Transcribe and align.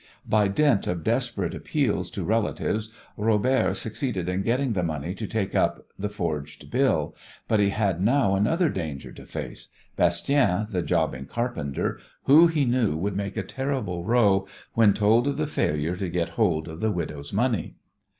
By 0.27 0.47
dint 0.47 0.87
of 0.87 1.03
desperate 1.03 1.53
appeals 1.53 2.09
to 2.09 2.23
relatives 2.23 2.89
Robert 3.17 3.75
succeeded 3.75 4.27
in 4.27 4.41
getting 4.41 4.73
the 4.73 4.81
money 4.81 5.13
to 5.13 5.27
take 5.27 5.53
up 5.53 5.85
the 5.99 6.09
forged 6.09 6.71
bill, 6.71 7.15
but 7.47 7.59
he 7.59 7.69
had 7.69 8.01
now 8.01 8.33
another 8.33 8.67
danger 8.69 9.11
to 9.11 9.27
face 9.27 9.67
Bastien, 9.95 10.65
the 10.71 10.81
jobbing 10.81 11.27
carpenter, 11.27 11.99
who, 12.23 12.47
he 12.47 12.65
knew, 12.65 12.97
would 12.97 13.15
make 13.15 13.37
a 13.37 13.43
terrible 13.43 14.03
row 14.03 14.47
when 14.73 14.95
told 14.95 15.27
of 15.27 15.37
the 15.37 15.45
failure 15.45 15.95
to 15.95 16.09
get 16.09 16.29
hold 16.29 16.67
of 16.67 16.79
the 16.79 16.91
widow's 16.91 17.31
money. 17.31 17.75